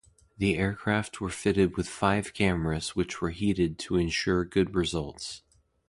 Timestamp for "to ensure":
3.85-4.43